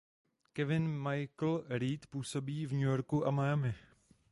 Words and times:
Kevin 0.53 0.87
Michael 1.03 1.63
Reed 1.69 2.05
působí 2.07 2.65
v 2.65 2.71
New 2.73 2.81
Yorku 2.81 3.27
a 3.27 3.31
Miami. 3.31 3.73